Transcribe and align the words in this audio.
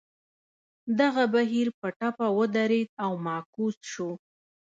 دغه 0.99 1.23
بهیر 1.33 1.67
په 1.79 1.87
ټپه 1.99 2.27
ودرېد 2.37 2.89
او 3.03 3.11
معکوس 3.25 3.75
شو. 3.91 4.11